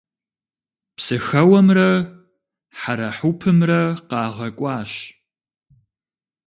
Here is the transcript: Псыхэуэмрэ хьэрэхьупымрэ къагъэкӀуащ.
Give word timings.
Псыхэуэмрэ 0.95 1.89
хьэрэхьупымрэ 2.79 3.81
къагъэкӀуащ. 4.09 4.21